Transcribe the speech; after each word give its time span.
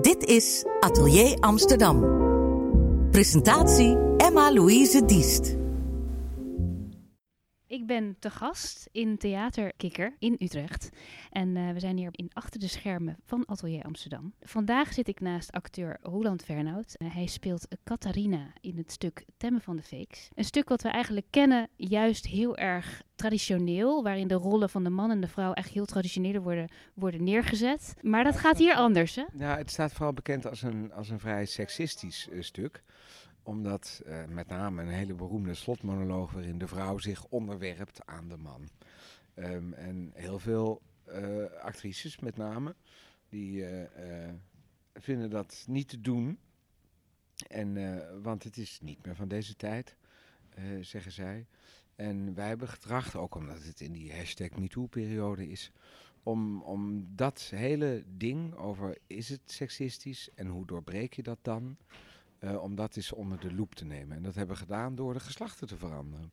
Dit 0.00 0.24
is 0.24 0.64
Atelier 0.80 1.36
Amsterdam. 1.40 2.00
Presentatie 3.10 3.96
Emma-Louise 4.16 5.04
Diest. 5.04 5.61
Ik 7.72 7.86
ben 7.86 8.16
te 8.18 8.30
gast 8.30 8.88
in 8.90 9.18
Theater 9.18 9.72
Kikker 9.76 10.16
in 10.18 10.36
Utrecht. 10.38 10.90
En 11.30 11.56
uh, 11.56 11.72
we 11.72 11.80
zijn 11.80 11.96
hier 11.96 12.08
in 12.12 12.30
achter 12.32 12.60
de 12.60 12.68
schermen 12.68 13.16
van 13.24 13.46
Atelier 13.46 13.82
Amsterdam. 13.82 14.34
Vandaag 14.40 14.92
zit 14.92 15.08
ik 15.08 15.20
naast 15.20 15.52
acteur 15.52 15.98
Roland 16.02 16.44
Vernout. 16.44 16.94
Uh, 16.98 17.14
hij 17.14 17.26
speelt 17.26 17.68
Catharina 17.84 18.52
in 18.60 18.76
het 18.76 18.92
stuk 18.92 19.24
Temmen 19.36 19.60
van 19.60 19.76
de 19.76 19.82
Fakes. 19.82 20.28
Een 20.34 20.44
stuk 20.44 20.68
wat 20.68 20.82
we 20.82 20.88
eigenlijk 20.88 21.26
kennen, 21.30 21.68
juist 21.76 22.26
heel 22.26 22.56
erg 22.56 23.02
traditioneel. 23.14 24.02
Waarin 24.02 24.28
de 24.28 24.34
rollen 24.34 24.70
van 24.70 24.84
de 24.84 24.90
man 24.90 25.10
en 25.10 25.20
de 25.20 25.28
vrouw 25.28 25.52
echt 25.52 25.70
heel 25.70 25.86
traditioneel 25.86 26.40
worden, 26.40 26.70
worden 26.94 27.24
neergezet. 27.24 27.94
Maar 28.00 28.24
dat 28.24 28.36
gaat 28.36 28.58
hier 28.58 28.74
anders, 28.74 29.14
hè? 29.14 29.24
Ja, 29.36 29.56
het 29.56 29.70
staat 29.70 29.92
vooral 29.92 30.12
bekend 30.12 30.46
als 30.46 30.62
een, 30.62 30.92
als 30.92 31.08
een 31.08 31.20
vrij 31.20 31.44
seksistisch 31.44 32.28
uh, 32.32 32.42
stuk 32.42 32.82
omdat 33.42 34.02
uh, 34.06 34.24
met 34.24 34.46
name 34.46 34.82
een 34.82 34.88
hele 34.88 35.14
beroemde 35.14 35.54
slotmonoloog 35.54 36.32
waarin 36.32 36.58
de 36.58 36.68
vrouw 36.68 36.98
zich 36.98 37.24
onderwerpt 37.24 38.06
aan 38.06 38.28
de 38.28 38.36
man. 38.36 38.68
Um, 39.34 39.72
en 39.72 40.10
heel 40.14 40.38
veel 40.38 40.82
uh, 41.08 41.44
actrices 41.60 42.18
met 42.18 42.36
name, 42.36 42.74
die 43.28 43.70
uh, 43.70 43.84
vinden 44.94 45.30
dat 45.30 45.64
niet 45.68 45.88
te 45.88 46.00
doen. 46.00 46.38
En, 47.48 48.02
want 48.22 48.44
het 48.44 48.56
is 48.56 48.80
niet 48.80 49.06
meer 49.06 49.16
van 49.16 49.28
deze 49.28 49.56
tijd, 49.56 49.96
zeggen 50.80 51.12
zij. 51.12 51.46
En 51.96 52.34
wij 52.34 52.48
hebben 52.48 52.68
getracht, 52.68 53.16
ook 53.16 53.34
omdat 53.34 53.62
het 53.62 53.80
in 53.80 53.92
die 53.92 54.12
hashtag 54.12 54.50
MeToo-periode 54.50 55.48
is, 55.48 55.72
om, 56.22 56.62
om 56.62 57.06
dat 57.16 57.50
hele 57.54 58.04
ding 58.06 58.54
over 58.54 58.98
is 59.06 59.28
het 59.28 59.40
seksistisch 59.44 60.30
en 60.34 60.46
hoe 60.46 60.66
doorbreek 60.66 61.14
je 61.14 61.22
dat 61.22 61.38
dan... 61.42 61.76
Uh, 62.44 62.62
om 62.62 62.74
dat 62.74 62.96
eens 62.96 63.12
onder 63.12 63.40
de 63.40 63.54
loep 63.54 63.74
te 63.74 63.84
nemen. 63.84 64.16
En 64.16 64.22
dat 64.22 64.34
hebben 64.34 64.54
we 64.54 64.62
gedaan 64.62 64.94
door 64.94 65.12
de 65.12 65.20
geslachten 65.20 65.66
te 65.66 65.76
veranderen. 65.76 66.32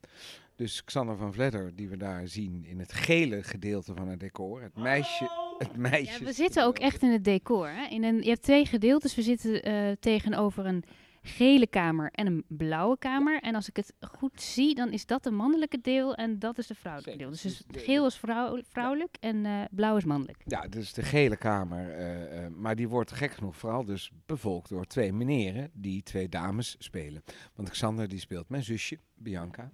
Dus 0.56 0.84
Xander 0.84 1.18
van 1.18 1.34
Vledder, 1.34 1.76
die 1.76 1.90
we 1.90 1.98
daar 1.98 2.28
zien 2.28 2.66
in 2.66 2.80
het 2.80 2.94
gele 2.94 3.44
gedeelte 3.44 3.94
van 3.96 4.08
het 4.08 4.20
decor. 4.20 4.62
Het 4.62 4.76
meisje. 4.76 5.30
Het 5.58 5.76
meisje 5.78 6.20
ja, 6.20 6.26
we 6.26 6.34
zitten 6.34 6.66
ook 6.66 6.80
echt 6.80 7.02
in 7.02 7.12
het 7.12 7.24
decor. 7.24 7.70
Hè? 7.70 7.88
In 7.88 8.04
een, 8.04 8.22
je 8.22 8.30
hebt 8.30 8.42
twee 8.42 8.66
gedeeltes. 8.66 9.16
We 9.16 9.22
zitten 9.22 9.70
uh, 9.70 9.92
tegenover 10.00 10.66
een 10.66 10.84
gele 11.30 11.68
kamer 11.68 12.12
en 12.12 12.28
een 12.28 12.44
blauwe 12.48 12.98
kamer. 12.98 13.42
En 13.42 13.56
als 13.56 13.70
ik 13.70 13.76
het 13.76 13.94
goed 14.00 14.42
zie, 14.42 14.76
dan 14.76 14.92
is 14.92 15.06
dat 15.06 15.24
de 15.24 15.32
mannelijke 15.32 15.82
deel 15.82 16.16
en 16.16 16.40
dat 16.40 16.58
is 16.58 16.68
de 16.68 16.76
vrouwelijke 16.76 17.18
deel. 17.18 17.30
Dus, 17.30 17.42
dus 17.42 17.64
geel 17.68 18.06
is 18.06 18.16
vrouw, 18.16 18.62
vrouwelijk 18.64 19.18
en 19.20 19.46
uh, 19.46 19.64
blauw 19.72 19.98
is 19.98 20.04
mannelijk. 20.04 20.42
Ja, 20.46 20.68
dus 20.68 20.94
de 20.94 21.02
gele 21.02 21.38
kamer. 21.38 22.00
Uh, 22.00 22.42
uh, 22.42 22.48
maar 22.48 22.76
die 22.76 22.88
wordt 22.88 23.12
gek 23.12 23.32
genoeg 23.32 23.58
vooral 23.58 23.86
dus 23.86 24.12
bevolkt 24.26 24.70
door 24.70 24.86
twee 24.86 25.14
meneren 25.14 25.70
die 25.74 26.04
twee 26.04 26.30
dames 26.30 26.76
spelen. 26.80 27.24
Want 27.56 27.70
Xander 27.70 28.08
die 28.08 28.20
speelt 28.20 28.50
mijn 28.50 28.64
zusje, 28.64 29.00
Bianca. 29.16 29.72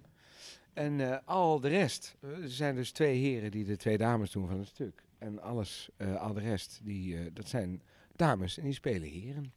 En 0.72 1.24
al 1.24 1.60
de 1.60 1.68
rest, 1.68 2.16
er 2.20 2.48
zijn 2.50 2.74
dus 2.74 2.90
twee 2.90 3.18
heren 3.18 3.50
die 3.50 3.64
de 3.64 3.76
twee 3.76 3.98
dames 3.98 4.30
doen 4.30 4.46
van 4.46 4.58
het 4.58 4.68
stuk. 4.68 5.04
En 5.18 5.42
alles, 5.42 5.88
al 6.18 6.32
de 6.32 6.40
rest, 6.40 6.80
die, 6.82 7.32
dat 7.32 7.48
zijn 7.48 7.82
dames 8.16 8.58
en 8.58 8.64
die 8.64 8.72
spelen 8.72 9.08
heren 9.08 9.52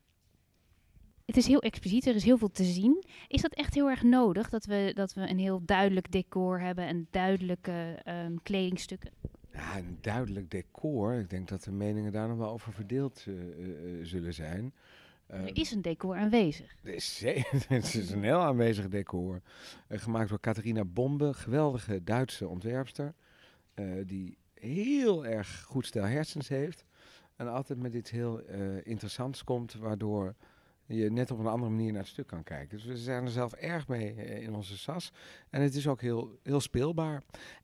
het 1.29 1.37
is 1.37 1.47
heel 1.47 1.61
expliciet, 1.61 2.05
er 2.05 2.15
is 2.15 2.23
heel 2.23 2.37
veel 2.37 2.51
te 2.51 2.63
zien. 2.63 3.03
Is 3.27 3.41
dat 3.41 3.53
echt 3.53 3.73
heel 3.73 3.89
erg 3.89 4.03
nodig 4.03 4.49
dat 4.49 4.65
we, 4.65 4.91
dat 4.95 5.13
we 5.13 5.29
een 5.29 5.39
heel 5.39 5.61
duidelijk 5.65 6.11
decor 6.11 6.59
hebben 6.59 6.85
en 6.85 7.07
duidelijke 7.11 7.99
um, 8.07 8.41
kledingstukken? 8.43 9.11
Ja, 9.51 9.77
een 9.77 9.97
duidelijk 10.01 10.51
decor. 10.51 11.13
Ik 11.13 11.29
denk 11.29 11.47
dat 11.47 11.63
de 11.63 11.71
meningen 11.71 12.11
daar 12.11 12.27
nog 12.27 12.37
wel 12.37 12.49
over 12.49 12.73
verdeeld 12.73 13.25
uh, 13.27 13.35
uh, 13.35 14.05
zullen 14.05 14.33
zijn. 14.33 14.73
er 15.27 15.57
is 15.57 15.71
een 15.71 15.81
decor 15.81 16.15
aanwezig. 16.15 16.75
Er 16.83 16.93
is, 16.93 17.23
het 17.67 17.95
is 17.95 18.11
een 18.11 18.23
heel 18.23 18.41
aanwezig 18.41 18.87
decor. 18.87 19.41
Uh, 19.89 19.99
gemaakt 19.99 20.29
door 20.29 20.39
Catharina 20.39 20.85
Bombe, 20.85 21.33
geweldige 21.33 22.03
Duitse 22.03 22.47
ontwerpster. 22.47 23.13
die 24.05 24.37
heel 24.53 25.25
erg 25.25 25.61
goed 25.61 25.85
stel 25.85 26.03
hersens 26.03 26.47
heeft. 26.47 26.85
En 27.35 27.47
altijd 27.47 27.79
met 27.79 27.93
iets 27.93 28.11
heel 28.11 28.39
interessants 28.83 29.43
komt, 29.43 29.73
waardoor 29.73 30.35
je 30.95 31.11
net 31.11 31.31
op 31.31 31.39
een 31.39 31.47
andere 31.47 31.71
manier 31.71 31.91
naar 31.91 32.01
het 32.01 32.11
stuk 32.11 32.27
kan 32.27 32.43
kijken. 32.43 32.77
Dus 32.77 32.85
we 32.85 32.97
zijn 32.97 33.23
er 33.23 33.31
zelf 33.31 33.53
erg 33.53 33.87
mee 33.87 34.13
in 34.41 34.53
onze 34.53 34.77
sas. 34.77 35.11
En 35.49 35.61
het 35.61 35.75
is 35.75 35.87
ook 35.87 36.01
heel, 36.01 36.39
heel 36.43 36.59
speelbaar. 36.59 37.23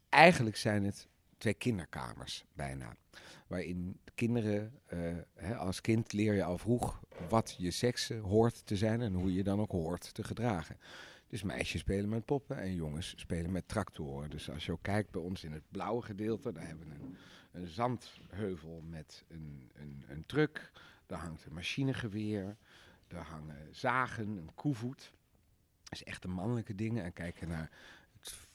Eigenlijk 0.10 0.56
zijn 0.56 0.84
het 0.84 1.08
twee 1.38 1.54
kinderkamers 1.54 2.46
bijna. 2.54 2.96
Waarin 3.48 4.00
kinderen, 4.16 4.80
uh, 4.94 5.00
hè, 5.34 5.56
als 5.56 5.82
kind 5.82 6.14
leer 6.14 6.34
je 6.34 6.44
al 6.44 6.58
vroeg 6.58 7.04
wat 7.30 7.56
je 7.58 7.72
seks 7.72 8.10
hoort 8.10 8.66
te 8.66 8.76
zijn 8.76 9.02
en 9.02 9.14
hoe 9.14 9.34
je 9.34 9.44
dan 9.44 9.60
ook 9.60 9.72
hoort 9.72 10.14
te 10.14 10.24
gedragen. 10.24 10.78
Dus 11.28 11.44
meisjes 11.44 11.82
spelen 11.82 12.10
met 12.10 12.26
poppen 12.26 12.58
en 12.58 12.74
jongens 12.74 13.14
spelen 13.18 13.52
met 13.52 13.68
tractoren. 13.68 14.30
Dus 14.30 14.50
als 14.50 14.66
je 14.66 14.72
ook 14.72 14.82
kijkt 14.84 15.12
bij 15.12 15.22
ons 15.22 15.44
in 15.44 15.52
het 15.52 15.64
blauwe 15.72 16.02
gedeelte, 16.02 16.52
daar 16.52 16.68
hebben 16.68 16.88
we 16.88 16.94
een, 16.94 17.18
een 17.52 17.68
zandheuvel 17.68 18.82
met 18.90 19.24
een, 19.28 19.72
een, 19.74 20.04
een 20.08 20.26
truck. 20.26 20.72
Daar 21.06 21.20
hangt 21.20 21.46
een 21.46 21.54
machinegeweer. 21.54 22.58
Er 23.08 23.18
hangen 23.18 23.68
zagen, 23.72 24.28
een 24.28 24.52
koevoet. 24.56 25.12
Dat 25.84 25.94
is 25.94 26.04
echt 26.04 26.22
de 26.22 26.28
mannelijke 26.28 26.76
dingen. 26.76 27.04
En 27.04 27.14
kijken 27.14 27.48
naar 27.48 27.70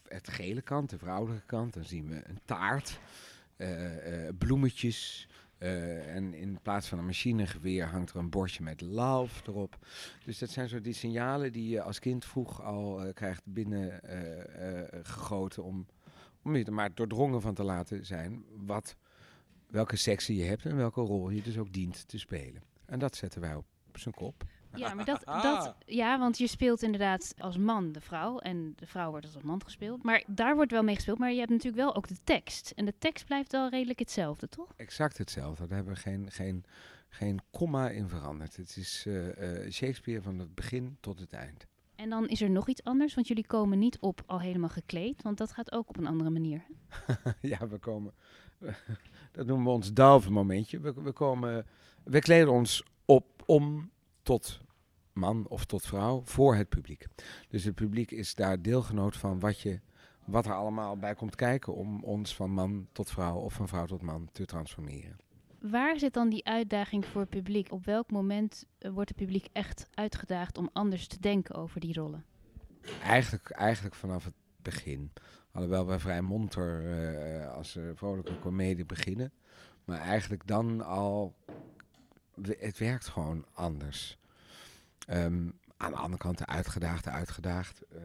het, 0.09 0.28
gele 0.28 0.62
kant, 0.62 0.91
de 0.91 0.99
vrouwelijke 0.99 1.47
kant, 1.47 1.75
dan 1.75 1.84
zien 1.84 2.09
we 2.09 2.28
een 2.28 2.41
taart, 2.44 3.00
uh, 3.56 4.25
uh, 4.25 4.28
bloemetjes. 4.39 5.28
Uh, 5.59 6.15
en 6.15 6.34
in 6.34 6.59
plaats 6.62 6.89
van 6.89 6.99
een 6.99 7.06
machinegeweer 7.06 7.87
hangt 7.87 8.10
er 8.10 8.16
een 8.16 8.31
bordje 8.31 8.62
met 8.62 8.81
love 8.81 9.43
erop. 9.47 9.87
Dus 10.25 10.39
dat 10.39 10.50
zijn 10.50 10.69
zo 10.69 10.81
die 10.81 10.93
signalen 10.93 11.53
die 11.53 11.69
je 11.69 11.83
als 11.83 11.99
kind 11.99 12.25
vroeg 12.25 12.62
al 12.62 13.12
krijgt 13.12 13.43
binnen 13.44 14.00
gegoten 15.03 15.65
om, 15.65 15.87
om 16.43 16.56
je 16.56 16.65
er 16.65 16.72
maar 16.72 16.94
doordrongen 16.94 17.41
van 17.41 17.55
te 17.55 17.62
laten 17.62 18.06
zijn 18.06 18.44
wat, 18.56 18.97
welke 19.66 19.97
seksen 19.97 20.34
je 20.34 20.44
hebt 20.44 20.65
en 20.65 20.77
welke 20.77 21.00
rol 21.00 21.31
je 21.31 21.43
dus 21.43 21.59
ook 21.59 21.72
dient 21.72 22.09
te 22.09 22.19
spelen. 22.19 22.62
En 22.87 22.99
dat 22.99 23.16
zetten 23.16 23.41
wij 23.41 23.55
op 23.55 23.66
zijn 23.99 24.15
kop. 24.15 24.45
Ja, 24.75 24.95
maar 24.95 25.05
dat, 25.05 25.25
dat, 25.43 25.75
ja, 25.87 26.19
want 26.19 26.39
je 26.39 26.47
speelt 26.47 26.83
inderdaad 26.83 27.34
als 27.39 27.56
man 27.56 27.93
de 27.93 28.01
vrouw 28.01 28.39
en 28.39 28.73
de 28.77 28.87
vrouw 28.87 29.11
wordt 29.11 29.34
als 29.34 29.43
man 29.43 29.62
gespeeld. 29.65 30.03
Maar 30.03 30.23
daar 30.27 30.55
wordt 30.55 30.71
wel 30.71 30.83
mee 30.83 30.95
gespeeld, 30.95 31.19
maar 31.19 31.33
je 31.33 31.39
hebt 31.39 31.51
natuurlijk 31.51 31.83
wel 31.83 31.95
ook 31.95 32.09
de 32.09 32.19
tekst. 32.25 32.73
En 32.77 32.84
de 32.84 32.95
tekst 32.99 33.27
blijft 33.27 33.53
wel 33.53 33.69
redelijk 33.69 33.99
hetzelfde, 33.99 34.49
toch? 34.49 34.73
Exact 34.77 35.19
hetzelfde. 35.19 35.67
Daar 35.67 35.77
hebben 35.77 35.95
we 35.95 36.01
geen, 36.01 36.31
geen, 36.31 36.65
geen 37.09 37.41
komma 37.51 37.89
in 37.89 38.09
veranderd. 38.09 38.56
Het 38.56 38.77
is 38.77 39.05
uh, 39.06 39.27
uh, 39.27 39.71
Shakespeare 39.71 40.22
van 40.22 40.39
het 40.39 40.55
begin 40.55 40.97
tot 41.01 41.19
het 41.19 41.33
eind. 41.33 41.67
En 42.01 42.11
dan 42.11 42.28
is 42.28 42.41
er 42.41 42.51
nog 42.51 42.69
iets 42.69 42.84
anders, 42.84 43.15
want 43.15 43.28
jullie 43.28 43.47
komen 43.47 43.78
niet 43.78 43.99
op 43.99 44.22
al 44.27 44.41
helemaal 44.41 44.69
gekleed, 44.69 45.22
want 45.22 45.39
dat 45.39 45.53
gaat 45.53 45.72
ook 45.72 45.89
op 45.89 45.97
een 45.97 46.07
andere 46.07 46.31
manier. 46.31 46.62
ja, 47.41 47.69
we 47.69 47.78
komen, 47.78 48.12
dat 49.33 49.47
noemen 49.47 49.67
we 49.67 49.72
ons 49.72 49.93
dalve 49.93 50.31
momentje. 50.31 50.81
We, 50.81 50.93
we, 51.03 51.12
komen, 51.12 51.67
we 52.05 52.19
kleden 52.19 52.53
ons 52.53 52.84
op 53.05 53.40
om 53.50 53.91
tot 54.22 54.61
man 55.12 55.47
of 55.49 55.65
tot 55.65 55.87
vrouw 55.87 56.22
voor 56.25 56.55
het 56.55 56.69
publiek. 56.69 57.06
Dus 57.49 57.65
het 57.65 57.75
publiek 57.75 58.11
is 58.11 58.34
daar 58.34 58.62
deelgenoot 58.62 59.16
van 59.16 59.41
wat, 59.41 59.61
je, 59.61 59.81
wat 60.25 60.47
er 60.47 60.55
allemaal 60.55 60.97
bij 60.97 61.15
komt 61.15 61.34
kijken 61.34 61.75
om 61.75 62.05
ons 62.05 62.34
van 62.34 62.50
man 62.50 62.89
tot 62.93 63.10
vrouw 63.10 63.37
of 63.37 63.53
van 63.53 63.69
vrouw 63.69 63.87
tot 63.87 64.03
man 64.03 64.28
te 64.33 64.44
transformeren. 64.44 65.16
Waar 65.60 65.99
zit 65.99 66.12
dan 66.12 66.28
die 66.28 66.44
uitdaging 66.44 67.06
voor 67.06 67.21
het 67.21 67.31
publiek? 67.31 67.72
Op 67.72 67.84
welk 67.84 68.10
moment 68.10 68.65
uh, 68.78 68.91
wordt 68.91 69.09
het 69.09 69.19
publiek 69.19 69.47
echt 69.53 69.87
uitgedaagd 69.94 70.59
om 70.59 70.71
anders 70.72 71.06
te 71.06 71.21
denken 71.21 71.55
over 71.55 71.81
die 71.81 71.94
rollen? 71.94 72.25
Eigenlijk, 73.03 73.50
eigenlijk 73.50 73.94
vanaf 73.94 74.25
het 74.25 74.34
begin. 74.56 75.12
Alhoewel 75.53 75.87
wij 75.87 75.99
vrij 75.99 76.22
monter 76.22 76.83
uh, 76.83 77.53
als 77.53 77.77
uh, 77.77 77.91
vrolijke 77.94 78.39
komedie 78.39 78.87
beginnen. 78.87 79.33
Maar 79.84 79.99
eigenlijk 79.99 80.47
dan 80.47 80.81
al 80.84 81.34
het 82.59 82.78
werkt 82.78 83.06
gewoon 83.06 83.47
anders. 83.53 84.19
Um, 85.09 85.59
aan 85.77 85.91
de 85.91 85.97
andere 85.97 86.22
kant 86.22 86.39
de 86.39 86.47
uitgedaagde 86.47 87.10
uitgedaagd. 87.10 87.83
Uh, 87.92 88.01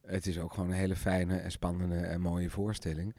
het 0.00 0.26
is 0.26 0.38
ook 0.38 0.52
gewoon 0.54 0.68
een 0.70 0.76
hele 0.76 0.96
fijne 0.96 1.36
en 1.36 1.50
spannende 1.50 1.96
en 1.96 2.20
mooie 2.20 2.50
voorstelling. 2.50 3.14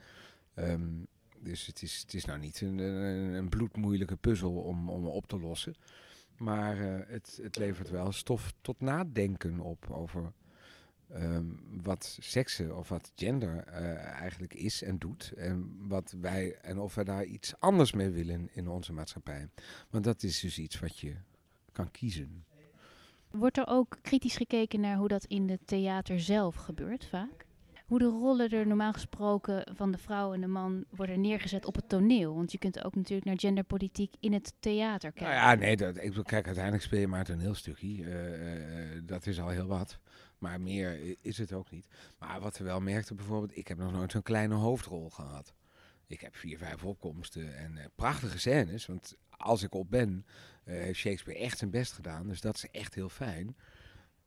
Um, 0.55 1.07
dus 1.39 1.65
het 1.65 1.81
is, 1.81 2.01
het 2.01 2.13
is 2.13 2.25
nou 2.25 2.39
niet 2.39 2.61
een, 2.61 2.77
een, 2.77 3.49
bloedmoeilijke 3.49 4.15
puzzel 4.15 4.53
om, 4.53 4.89
om 4.89 5.05
op 5.05 5.27
te 5.27 5.39
lossen. 5.39 5.75
Maar 6.37 6.77
uh, 6.77 6.99
het, 7.07 7.39
het 7.41 7.57
levert 7.57 7.89
wel 7.89 8.11
stof 8.11 8.53
tot 8.61 8.81
nadenken 8.81 9.59
op 9.59 9.89
over 9.89 10.31
um, 11.13 11.59
wat 11.83 12.17
seksen 12.21 12.77
of 12.77 12.89
wat 12.89 13.11
gender 13.15 13.63
uh, 13.67 13.75
eigenlijk 14.03 14.53
is 14.53 14.83
en 14.83 14.97
doet. 14.97 15.31
En 15.37 15.75
wat 15.87 16.15
wij 16.21 16.57
en 16.61 16.79
of 16.79 16.95
we 16.95 17.03
daar 17.03 17.25
iets 17.25 17.53
anders 17.59 17.91
mee 17.91 18.09
willen 18.09 18.49
in 18.51 18.67
onze 18.67 18.93
maatschappij. 18.93 19.49
Want 19.89 20.03
dat 20.03 20.23
is 20.23 20.39
dus 20.39 20.59
iets 20.59 20.79
wat 20.79 20.99
je 20.99 21.15
kan 21.71 21.91
kiezen. 21.91 22.43
Wordt 23.31 23.57
er 23.57 23.67
ook 23.67 23.97
kritisch 24.01 24.37
gekeken 24.37 24.79
naar 24.79 24.97
hoe 24.97 25.07
dat 25.07 25.25
in 25.25 25.49
het 25.49 25.67
theater 25.67 26.19
zelf 26.19 26.55
gebeurt 26.55 27.05
vaak? 27.05 27.47
hoe 27.89 27.99
de 27.99 28.05
rollen 28.05 28.49
er 28.49 28.67
normaal 28.67 28.93
gesproken 28.93 29.63
van 29.75 29.91
de 29.91 29.97
vrouw 29.97 30.33
en 30.33 30.41
de 30.41 30.47
man 30.47 30.85
worden 30.89 31.21
neergezet 31.21 31.65
op 31.65 31.75
het 31.75 31.89
toneel. 31.89 32.35
Want 32.35 32.51
je 32.51 32.57
kunt 32.57 32.83
ook 32.83 32.95
natuurlijk 32.95 33.25
naar 33.25 33.39
genderpolitiek 33.39 34.13
in 34.19 34.33
het 34.33 34.53
theater 34.59 35.11
kijken. 35.11 35.35
Nou 35.35 35.49
ja, 35.49 35.65
nee, 35.65 35.77
dat, 35.77 35.97
ik 35.97 36.07
bedoel, 36.09 36.23
kijk, 36.23 36.45
uiteindelijk 36.45 36.83
speel 36.83 36.99
je 36.99 37.07
maar 37.07 37.19
een 37.19 37.25
toneelstukje. 37.25 38.03
Eh, 38.03 38.95
eh, 38.95 39.01
dat 39.03 39.25
is 39.25 39.39
al 39.39 39.49
heel 39.49 39.67
wat. 39.67 39.99
Maar 40.39 40.61
meer 40.61 41.17
is 41.21 41.37
het 41.37 41.53
ook 41.53 41.71
niet. 41.71 41.87
Maar 42.17 42.39
wat 42.39 42.57
we 42.57 42.63
wel 42.63 42.79
merkten 42.79 43.15
bijvoorbeeld, 43.15 43.57
ik 43.57 43.67
heb 43.67 43.77
nog 43.77 43.91
nooit 43.91 44.11
zo'n 44.11 44.21
kleine 44.21 44.55
hoofdrol 44.55 45.09
gehad. 45.09 45.53
Ik 46.07 46.21
heb 46.21 46.35
vier, 46.35 46.57
vijf 46.57 46.83
opkomsten 46.83 47.57
en 47.57 47.77
eh, 47.77 47.85
prachtige 47.95 48.39
scènes. 48.39 48.85
Want 48.85 49.17
als 49.29 49.63
ik 49.63 49.73
op 49.73 49.89
ben, 49.89 50.25
eh, 50.63 50.73
heeft 50.75 50.99
Shakespeare 50.99 51.39
echt 51.39 51.57
zijn 51.57 51.69
best 51.69 51.91
gedaan. 51.93 52.27
Dus 52.27 52.41
dat 52.41 52.55
is 52.55 52.67
echt 52.71 52.95
heel 52.95 53.09
fijn. 53.09 53.55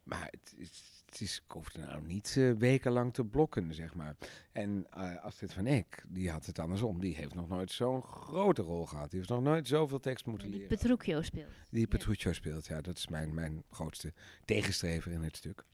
Maar 0.02 0.28
het 0.30 0.54
is, 0.56 1.02
het 1.06 1.20
is, 1.20 1.42
ik 1.44 1.50
hoefde 1.52 1.78
nou 1.78 2.06
niet 2.06 2.34
eh, 2.38 2.52
wekenlang 2.52 3.14
te 3.14 3.24
blokken, 3.24 3.74
zeg 3.74 3.94
maar. 3.94 4.16
En 4.52 4.86
eh 4.90 5.24
Astrid 5.24 5.52
van 5.52 5.66
Eck, 5.66 6.04
die 6.08 6.30
had 6.30 6.46
het 6.46 6.58
andersom. 6.58 7.00
Die 7.00 7.14
heeft 7.14 7.34
nog 7.34 7.48
nooit 7.48 7.70
zo'n 7.70 8.02
grote 8.02 8.62
rol 8.62 8.86
gehad. 8.86 9.10
Die 9.10 9.18
heeft 9.18 9.30
nog 9.30 9.42
nooit 9.42 9.68
zoveel 9.68 10.00
tekst 10.00 10.26
moeten 10.26 10.50
Die 10.50 10.60
leren. 10.60 10.76
Petruchio 10.76 11.22
speelt. 11.22 11.52
Die 11.70 11.86
Petruccio 11.86 12.32
speelt, 12.32 12.66
ja, 12.66 12.80
dat 12.80 12.96
is 12.96 13.08
mijn, 13.08 13.34
mijn 13.34 13.64
grootste 13.70 14.12
tegenstrever 14.44 15.12
in 15.12 15.22
het 15.22 15.36
stuk. 15.36 15.64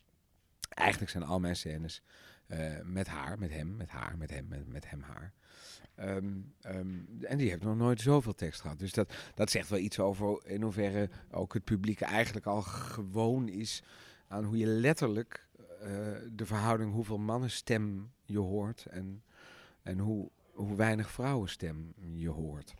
Eigenlijk 0.68 1.10
zijn 1.10 1.24
al 1.24 1.40
mijn 1.40 1.56
scènes 1.56 2.02
eh, 2.46 2.80
met 2.84 3.06
haar, 3.06 3.38
met 3.38 3.50
hem, 3.50 3.76
met 3.76 3.88
haar, 3.88 4.16
met 4.18 4.30
hem, 4.30 4.46
met, 4.48 4.68
met 4.68 4.90
hem, 4.90 5.02
haar. 5.02 5.32
Ehm, 5.94 6.32
ehm, 6.60 6.96
en 7.20 7.38
die 7.38 7.50
heeft 7.50 7.62
nog 7.62 7.76
nooit 7.76 8.00
zoveel 8.00 8.34
tekst 8.34 8.60
gehad. 8.60 8.78
Dus 8.78 8.92
dat, 8.92 9.14
dat 9.34 9.50
zegt 9.50 9.68
wel 9.68 9.78
iets 9.78 9.98
over 9.98 10.46
in 10.46 10.62
hoeverre 10.62 11.10
ook 11.30 11.54
het 11.54 11.64
publiek 11.64 12.00
eigenlijk 12.00 12.46
al 12.46 12.62
gewoon 12.62 13.48
is 13.48 13.82
aan 14.28 14.44
hoe 14.44 14.56
je 14.56 14.66
letterlijk 14.66 15.48
eh, 15.80 15.88
de 16.32 16.46
verhouding 16.46 16.92
hoeveel 16.92 17.18
mannenstem 17.18 18.12
je 18.24 18.38
hoort 18.38 18.86
en, 18.86 19.22
en 19.82 19.98
hoe, 19.98 20.30
hoe 20.52 20.76
weinig 20.76 21.10
vrouwenstem 21.10 21.92
je 22.14 22.28
hoort. 22.28 22.74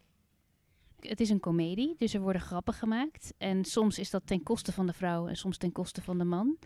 Het 1.00 1.20
is 1.20 1.30
een 1.30 1.40
komedie, 1.40 1.94
dus 1.98 2.14
er 2.14 2.20
worden 2.20 2.42
grappen 2.42 2.74
gemaakt. 2.74 3.34
En 3.38 3.64
soms 3.64 3.98
is 3.98 4.10
dat 4.10 4.22
ten 4.26 4.42
koste 4.42 4.72
van 4.72 4.86
de 4.86 4.92
vrouw 4.92 5.28
en 5.28 5.36
soms 5.36 5.56
ten 5.56 5.72
koste 5.72 6.02
van 6.02 6.18
de 6.18 6.24
man. 6.24 6.58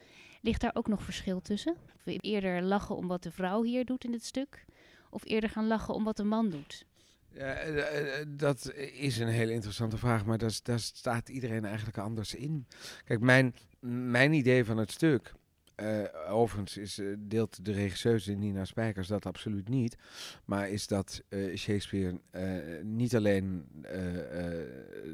Ligt 0.43 0.61
daar 0.61 0.75
ook 0.75 0.89
nog 0.89 1.03
verschil 1.03 1.41
tussen? 1.41 1.77
Of 1.95 2.15
eerder 2.21 2.63
lachen 2.63 2.97
om 2.97 3.09
wat 3.09 3.23
de 3.23 3.31
vrouw 3.31 3.63
hier 3.63 3.85
doet 3.85 4.05
in 4.05 4.13
het 4.13 4.25
stuk? 4.25 4.65
Of 5.11 5.25
eerder 5.25 5.51
gaan 5.51 5.67
lachen 5.67 5.95
om 5.95 6.05
wat 6.05 6.17
de 6.17 6.25
man 6.25 6.51
doet? 6.51 6.87
Ja, 7.33 7.55
eh, 7.55 8.21
eh, 8.21 8.27
dat 8.29 8.73
is 8.93 9.19
een 9.19 9.29
hele 9.29 9.53
interessante 9.53 9.97
vraag, 9.97 10.25
maar 10.25 10.39
daar, 10.39 10.81
staat 10.81 11.29
iedereen 11.29 11.65
eigenlijk 11.65 11.99
anders 11.99 12.35
in. 12.35 12.67
Kijk, 13.05 13.21
mijn, 13.21 13.55
mijn 13.81 14.33
idee 14.33 14.65
van 14.65 14.77
het 14.77 14.91
stuk, 14.91 15.33
eh, 15.75 16.03
overigens 16.29 16.77
is, 16.77 16.99
eh, 16.99 17.07
deelt 17.19 17.65
de 17.65 17.73
regisseuse 17.73 18.33
Nina 18.33 18.65
Spijkers 18.65 19.09
dat 19.09 19.27
absoluut 19.27 19.69
niet, 19.69 19.97
maar 20.45 20.71
is 20.71 20.87
dat 20.87 21.23
eh, 21.29 21.57
Shakespeare 21.57 22.21
eh, 22.31 22.45
niet 22.83 23.17
alleen 23.17 23.67
eh, 23.83 24.19
eh, 24.19 24.69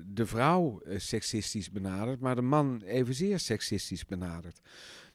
de 0.07 0.27
vrouw 0.27 0.81
eh, 0.81 0.99
seksistisch 0.99 1.71
benadert, 1.71 2.21
maar 2.21 2.35
de 2.35 2.43
man 2.43 2.83
evenzeer 2.83 3.39
seksistisch 3.39 4.05
benadert. 4.05 4.61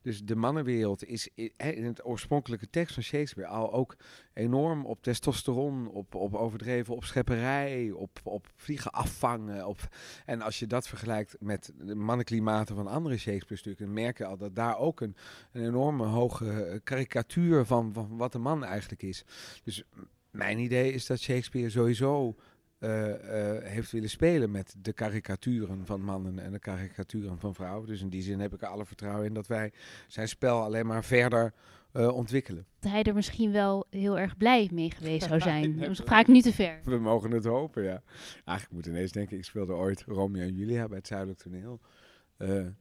Dus 0.04 0.24
de 0.24 0.36
mannenwereld 0.36 1.06
is 1.06 1.30
in 1.58 1.84
het 1.84 2.06
oorspronkelijke 2.06 2.70
tekst 2.70 2.94
van 2.94 3.04
Shakespeare 3.04 3.50
al 3.50 3.74
ook 3.74 3.96
enorm 4.34 4.86
op 4.86 5.04
testosteron, 5.04 5.88
op, 5.88 6.16
op 6.16 6.34
overdreven 6.36 6.96
opschepperij, 6.96 7.92
op, 7.92 8.20
op 8.24 8.48
vliegen 8.56 8.92
afvangen. 8.92 9.76
En 10.26 10.42
als 10.42 10.60
je 10.60 10.68
dat 10.68 10.88
vergelijkt 10.88 11.36
met 11.40 11.72
de 11.78 11.96
mannenklimaten 11.96 12.76
van 12.76 12.88
andere 12.88 13.18
Shakespeare-stukken, 13.18 13.86
dan 13.86 13.94
merk 13.94 14.18
je 14.18 14.26
al 14.26 14.38
dat 14.38 14.56
daar 14.56 14.78
ook 14.78 15.02
een, 15.02 15.16
een 15.52 15.66
enorme 15.66 16.06
hoge 16.06 16.52
eh, 16.52 16.80
karikatuur 16.84 17.66
van, 17.66 17.94
van 17.94 18.18
wat 18.18 18.32
de 18.32 18.40
man 18.40 18.64
eigenlijk 18.64 19.04
is. 19.04 19.26
Dus 19.64 19.84
mijn 20.32 20.60
idee 20.60 20.94
is 20.94 21.06
dat 21.06 21.20
Shakespeare 21.20 21.70
sowieso 21.70 22.36
eh, 22.84 23.56
eh, 23.56 23.64
heeft 23.64 23.92
willen 23.92 24.10
spelen 24.10 24.52
met 24.52 24.76
de 24.82 24.94
karikaturen 24.94 25.86
van 25.86 26.02
mannen 26.02 26.40
en 26.40 26.52
de 26.52 26.60
karikaturen 26.60 27.40
van 27.40 27.56
vrouwen. 27.56 27.88
Dus 27.88 28.02
in 28.02 28.10
die 28.10 28.22
zin 28.22 28.40
heb 28.40 28.54
ik 28.54 28.62
er 28.62 28.68
alle 28.68 28.86
vertrouwen 28.86 29.26
in 29.26 29.34
dat 29.34 29.48
wij 29.48 29.72
zijn 30.08 30.28
spel 30.28 30.62
alleen 30.62 30.86
maar 30.86 31.04
verder 31.04 31.54
eh, 31.92 32.16
ontwikkelen. 32.16 32.66
Dat 32.80 32.92
hij 32.92 33.04
er 33.04 33.14
misschien 33.14 33.52
wel 33.52 33.86
heel 33.90 34.20
erg 34.20 34.38
blij 34.38 34.70
mee 34.72 34.92
geweest 34.92 35.28
zou 35.28 35.40
zijn. 35.42 35.78
Dan 35.80 35.96
ga 35.96 36.20
ik 36.20 36.28
nu 36.28 36.42
te 36.42 36.54
ver. 36.54 36.80
We 36.84 36.98
mogen 36.98 37.32
het 37.32 37.46
hopen, 37.46 37.84
ja. 37.84 38.04
Eigenlijk 38.46 38.72
moet 38.72 38.86
ineens 38.86 39.12
denken, 39.12 39.38
ik 39.38 39.46
speelde 39.46 39.74
ooit 39.74 40.04
Romeo 40.04 40.42
en 40.42 40.56
Julia 40.56 40.88
bij 40.88 40.98
het 40.98 41.08
Zuidelijk 41.08 41.40
Toneel. 41.40 41.80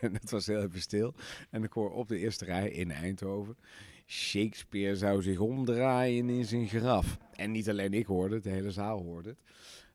En 0.00 0.14
het 0.14 0.30
was 0.30 0.46
heel 0.46 0.62
even 0.62 0.80
stil. 0.80 1.14
En 1.50 1.62
ik 1.62 1.72
hoor 1.72 1.92
op 1.92 2.08
de 2.08 2.18
eerste 2.18 2.44
rij 2.44 2.70
in 2.70 2.90
Eindhoven... 2.90 3.56
Shakespeare 4.06 4.96
zou 4.96 5.22
zich 5.22 5.38
omdraaien 5.38 6.28
in 6.28 6.44
zijn 6.44 6.68
graf. 6.68 7.18
En 7.32 7.50
niet 7.50 7.68
alleen 7.68 7.92
ik 7.94 8.06
hoorde 8.06 8.34
het, 8.34 8.44
de 8.44 8.50
hele 8.50 8.70
zaal 8.70 9.02
hoorde 9.02 9.28
het. 9.28 9.38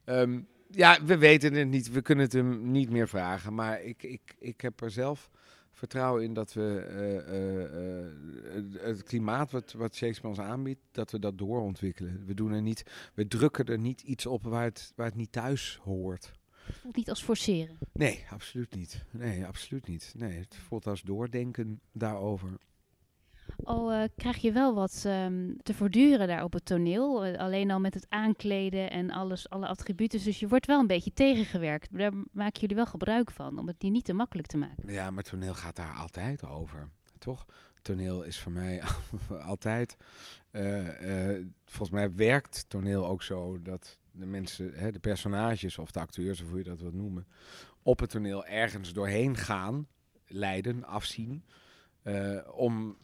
Ehm, 0.04 0.42
ja, 0.72 1.04
we 1.06 1.18
weten 1.18 1.54
het 1.54 1.68
niet. 1.68 1.92
We 1.92 2.02
kunnen 2.02 2.24
het 2.26 2.34
hem 2.34 2.72
niet 2.72 2.90
meer 2.90 3.08
vragen. 3.08 3.54
Maar 3.54 3.84
ik, 3.84 4.04
ik, 4.04 4.36
ik 4.40 4.62
heb 4.62 4.82
er 4.82 4.92
zelf 4.92 5.30
vertrouwen 5.72 6.24
in 6.24 6.34
dat 6.34 6.54
we 6.54 6.80
eh, 6.90 7.18
eh, 7.18 8.00
eh, 8.00 8.12
het- 8.54 8.82
het 8.82 9.04
klimaat 9.04 9.52
wat, 9.52 9.72
wat 9.72 9.96
Shakespeare 9.96 10.38
ons 10.38 10.48
aanbiedt, 10.48 10.80
dat 10.92 11.12
we 11.12 11.20
dat 11.20 11.38
doorontwikkelen. 11.38 12.24
We, 12.26 12.34
doen 12.34 12.52
er 12.52 12.62
niet, 12.62 12.84
we 13.14 13.28
drukken 13.28 13.66
er 13.66 13.80
niet 13.80 14.02
iets 14.02 14.26
op 14.26 14.44
waar 14.44 14.64
het, 14.64 14.94
waar 14.96 15.06
het 15.06 15.16
niet 15.16 15.32
thuis 15.32 15.80
hoort. 15.84 16.32
Het 16.66 16.76
voelt 16.76 16.96
niet 16.96 17.10
als 17.10 17.24
forceren. 17.24 17.78
Nee, 17.94 18.26
absoluut 18.30 18.76
niet. 18.76 19.04
Nee, 19.12 19.46
absoluut 19.46 19.88
niet. 19.88 20.14
Nee, 20.18 20.38
het 20.40 20.56
voelt 20.56 20.88
als 20.88 21.02
doordenken 21.02 21.80
daarover. 21.92 22.50
Al 23.64 23.92
eh, 23.92 24.04
krijg 24.16 24.38
je 24.38 24.52
wel 24.52 24.74
wat 24.74 25.04
ehm, 25.06 25.52
te 25.62 25.74
voortduren 25.74 26.28
daar 26.28 26.44
op 26.44 26.54
het 26.54 26.66
toneel. 26.66 27.26
eh, 27.26 27.40
alleen 27.40 27.72
al 27.72 27.80
met 27.80 27.94
het 27.94 28.06
aankleden 28.10 28.92
en 28.92 29.12
alles, 29.12 29.50
alle 29.50 29.68
attributen. 29.68 30.24
Dus 30.24 30.40
je 30.40 30.48
wordt 30.48 30.66
wel 30.66 30.80
een 30.80 30.88
beetje 30.88 31.14
tegengewerkt. 31.14 31.98
Daar 31.98 32.14
maken 32.32 32.60
jullie 32.60 32.76
wel 32.76 32.86
gebruik 32.86 33.32
van, 33.32 33.60
om 33.60 33.68
het 33.68 33.80
die 33.80 33.92
niet 33.92 34.06
te 34.06 34.14
makkelijk 34.14 34.48
te 34.48 34.58
maken. 34.58 34.92
Ja, 34.94 35.12
maar 35.12 35.24
toneel 35.24 35.54
gaat 35.54 35.76
daar 35.76 35.94
altijd 35.94 36.46
over. 36.46 36.90
Toch? 37.18 37.46
Toneel 37.82 38.24
is 38.24 38.40
voor 38.40 38.52
mij 38.52 38.82
altijd. 39.46 39.98
eh, 40.52 41.36
volgens 41.66 41.90
mij 41.90 42.16
werkt 42.16 42.66
toneel 42.70 43.06
ook 43.08 43.24
zo 43.24 43.62
dat 43.62 43.98
de 44.12 44.26
mensen, 44.26 44.72
hè, 44.74 44.92
de 44.92 45.00
personages 45.00 45.78
of 45.78 45.92
de 45.92 46.00
acteurs, 46.00 46.42
of 46.42 46.50
hoe 46.50 46.58
je 46.58 46.64
dat 46.64 46.80
wilt 46.80 46.94
noemen, 46.94 47.28
op 47.82 48.00
het 48.00 48.10
toneel 48.10 48.46
ergens 48.46 48.94
doorheen 48.94 49.36
gaan, 49.38 49.88
leiden, 50.28 50.84
afzien, 50.84 51.44
om 52.52 52.98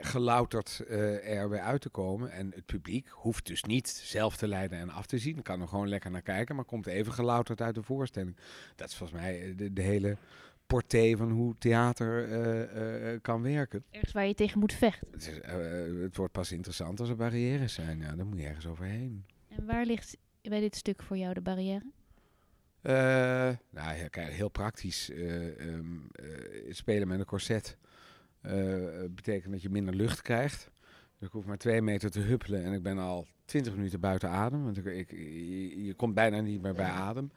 gelouterd 0.00 0.84
eh 0.88 1.36
er 1.38 1.48
weer 1.48 1.60
uit 1.60 1.80
te 1.80 1.88
komen. 1.88 2.30
En 2.30 2.52
het 2.54 2.66
publiek 2.66 3.08
hoeft 3.08 3.46
dus 3.46 3.62
niet 3.62 3.88
zelf 3.88 4.36
te 4.36 4.48
leiden 4.48 4.78
en 4.78 4.90
af 4.90 5.06
te 5.06 5.18
zien. 5.18 5.42
Kan 5.42 5.60
er 5.60 5.68
gewoon 5.68 5.88
lekker 5.88 6.10
naar 6.10 6.22
kijken, 6.22 6.56
maar 6.56 6.64
komt 6.64 6.86
even 6.86 7.12
gelouterd 7.12 7.60
uit 7.60 7.74
de 7.74 7.82
voorstelling. 7.82 8.36
Dat 8.76 8.88
is 8.88 8.96
volgens 8.96 9.20
mij 9.20 9.42
eh, 9.42 9.56
de, 9.56 9.72
de 9.72 9.82
hele 9.82 10.16
portée 10.66 11.16
van 11.16 11.30
hoe 11.30 11.54
theater 11.58 12.28
eh, 12.32 13.18
kan 13.22 13.42
werken. 13.42 13.84
Ergens 13.90 14.12
waar 14.12 14.26
je 14.26 14.34
tegen 14.34 14.58
moet 14.60 14.72
vechten. 14.72 15.08
Het, 15.10 15.26
is, 15.28 15.36
het 16.02 16.16
wordt 16.16 16.32
pas 16.32 16.52
interessant 16.52 17.00
als 17.00 17.08
er 17.08 17.16
barrières 17.16 17.74
zijn. 17.74 17.98
Ja, 17.98 18.16
dan 18.16 18.26
moet 18.26 18.38
je 18.38 18.46
ergens 18.46 18.66
overheen. 18.66 19.24
En 19.48 19.66
waar 19.66 19.84
ligt 19.84 20.16
bij 20.42 20.60
dit 20.60 20.76
stuk 20.76 21.02
voor 21.02 21.16
jou 21.16 21.34
de 21.34 21.40
barrière? 21.40 21.84
Nou, 23.70 24.08
kijk, 24.10 24.32
heel 24.32 24.48
praktisch. 24.48 25.10
eh, 25.10 25.68
ehm, 25.68 25.96
eh, 26.12 26.26
spelen 26.68 27.08
met 27.08 27.18
een 27.18 27.24
corset 27.24 27.78
betekent 29.14 29.52
dat 29.52 29.62
je 29.62 29.70
minder 29.70 29.94
lucht 29.94 30.22
krijgt. 30.22 30.70
Dus 31.18 31.26
ik 31.26 31.32
hoef 31.32 31.46
maar 31.46 31.58
twee 31.58 31.82
meter 31.82 32.10
te 32.10 32.20
huppelen 32.20 32.64
en 32.64 32.72
ik 32.72 32.82
ben 32.82 32.98
al 32.98 33.26
twintig 33.44 33.74
minuten 33.74 34.00
buiten 34.00 34.28
adem. 34.30 34.64
Want 34.64 34.76
ik, 34.76 34.84
ik, 34.84 35.10
je, 35.10 35.84
je 35.84 35.94
komt 35.94 36.14
bijna 36.14 36.40
niet 36.40 36.62
meer 36.62 36.74
bij 36.74 36.90
adem. 36.90 37.30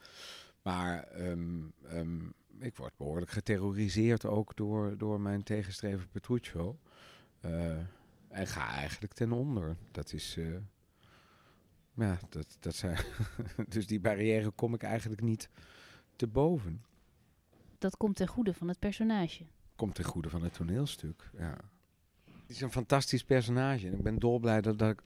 Maar 0.62 1.04
ehm, 1.04 1.62
ehm, 1.84 2.20
ik 2.60 2.76
word 2.76 2.98
behoorlijk 2.98 3.32
geterroriseerd 3.32 4.26
ook 4.26 4.56
door, 4.56 4.98
door 4.98 5.22
mijn 5.22 5.44
tegenstrever 5.44 6.08
Petruccio. 6.08 6.80
Eh, 7.40 7.78
en 8.28 8.48
ga 8.48 8.70
eigenlijk 8.70 9.14
ten 9.14 9.32
onder. 9.32 9.76
Dat 9.92 10.14
is... 10.14 10.38
eh, 10.38 10.46
ja, 11.94 12.20
dat, 12.30 12.58
dat 12.60 12.76
zijn... 12.76 12.98
dus 13.70 13.88
die 13.88 14.00
barrière 14.00 14.50
kom 14.50 14.74
ik 14.74 14.84
eigenlijk 14.84 15.22
niet 15.22 15.50
te 16.16 16.28
boven. 16.28 16.84
Dat 17.78 17.98
komt 17.98 18.16
ten 18.16 18.28
goede 18.28 18.54
van 18.54 18.68
het 18.68 18.80
personage. 18.80 19.46
Komt 19.76 19.96
ten 19.96 20.06
goede 20.06 20.30
van 20.30 20.44
het 20.44 20.54
toneelstuk, 20.54 21.30
ja. 21.38 21.58
Het 22.24 22.56
is 22.56 22.62
een 22.62 22.72
fantastisch 22.72 23.24
personage 23.24 23.88
en 23.88 23.94
ik 23.94 24.04
ben 24.04 24.20
dolblij 24.20 24.62
dat, 24.62 24.80
dat 24.80 24.90
ik, 24.90 25.02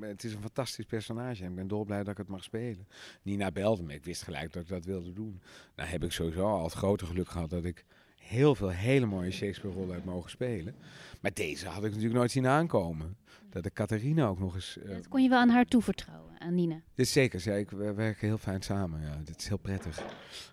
Het 0.00 0.24
is 0.24 0.34
een 0.34 0.40
fantastisch 0.40 0.84
personage 0.84 1.44
en 1.44 1.50
ik 1.50 1.56
ben 1.56 1.68
dolblij 1.68 1.98
dat 1.98 2.12
ik 2.12 2.16
het 2.16 2.28
mag 2.28 2.42
spelen. 2.42 2.88
Nina 3.22 3.50
belde 3.50 3.82
me, 3.82 3.94
ik 3.94 4.04
wist 4.04 4.22
gelijk 4.22 4.52
dat 4.52 4.62
ik 4.62 4.68
dat 4.68 4.84
wilde 4.84 5.12
doen. 5.12 5.40
Nou 5.76 5.88
heb 5.88 6.04
ik 6.04 6.12
sowieso 6.12 6.46
al 6.46 6.64
het 6.64 6.72
grote 6.72 7.06
geluk 7.06 7.28
gehad 7.28 7.50
dat 7.50 7.64
ik 7.64 7.84
heel 8.22 8.54
veel 8.54 8.68
hele 8.68 9.06
mooie 9.06 9.30
Shakespeare-rollen 9.30 9.94
heb 9.94 10.04
mogen 10.04 10.30
spelen. 10.30 10.74
Maar 11.20 11.32
deze 11.34 11.66
had 11.66 11.76
ik 11.84 11.88
natuurlijk 11.90 12.14
nooit 12.14 12.30
zien 12.30 12.46
aankomen. 12.46 13.16
Dat 13.50 13.66
ik 13.66 13.72
Catharina 13.72 14.26
ook 14.26 14.38
nog 14.38 14.54
eens... 14.54 14.78
eh, 14.78 14.88
Dat 14.88 15.08
kon 15.08 15.22
je 15.22 15.28
wel 15.28 15.38
aan 15.38 15.48
haar 15.48 15.64
toevertrouwen, 15.64 16.40
aan 16.40 16.54
Nina. 16.54 16.74
dit 16.94 17.06
is 17.06 17.12
zeker, 17.12 17.40
ja, 17.44 17.54
ik, 17.54 17.70
we 17.70 17.92
werken 17.94 18.26
heel 18.26 18.38
fijn 18.38 18.62
samen. 18.62 19.00
Ja. 19.00 19.16
Dit 19.24 19.38
is 19.40 19.48
heel 19.48 19.56
prettig. 19.58 20.04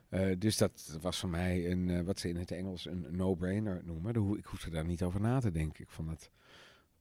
Eh, 0.10 0.28
dus 0.38 0.58
dat 0.58 0.98
was 1.02 1.20
voor 1.20 1.30
mij 1.30 1.72
een, 1.72 1.90
eh, 1.90 2.02
wat 2.02 2.20
ze 2.20 2.30
in 2.30 2.36
het 2.38 2.52
Engels 2.52 2.86
een 2.86 3.06
no-brainer 3.10 3.82
noemen. 3.86 4.16
Hoe- 4.16 4.38
Ik 4.38 4.46
hoefde 4.46 4.70
daar 4.70 4.86
niet 4.86 5.04
over 5.04 5.22
na 5.22 5.40
te 5.40 5.52
denken. 5.52 5.84
Ik 5.84 5.90
vond 5.90 6.08
dat 6.10 6.30